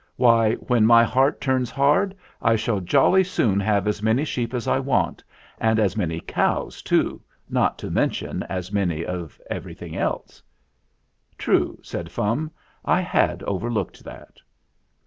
"Why, 0.15 0.53
when 0.55 0.83
my 0.87 1.03
heart 1.03 1.39
turns 1.39 1.69
hard, 1.69 2.15
I 2.41 2.55
shall 2.55 2.79
jolly 2.79 3.23
soon 3.23 3.59
have 3.59 3.87
as 3.87 4.01
many 4.01 4.25
sheep 4.25 4.51
as 4.55 4.67
I 4.67 4.79
want, 4.79 5.23
and 5.59 5.77
as 5.77 5.95
many 5.95 6.19
cows 6.21 6.81
too, 6.81 7.21
not 7.47 7.77
to 7.77 7.91
mention 7.91 8.41
as 8.49 8.71
many 8.71 9.05
of 9.05 9.39
everything 9.51 9.95
else." 9.95 10.41
"True," 11.37 11.77
said 11.83 12.09
Fum. 12.11 12.49
"I 12.83 12.99
had 12.99 13.43
overlooked 13.43 14.03
that." 14.03 14.39